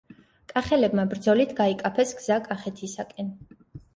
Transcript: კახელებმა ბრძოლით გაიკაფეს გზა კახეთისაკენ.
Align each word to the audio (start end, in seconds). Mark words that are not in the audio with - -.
კახელებმა 0.53 1.03
ბრძოლით 1.11 1.51
გაიკაფეს 1.59 2.13
გზა 2.21 2.37
კახეთისაკენ. 2.47 3.29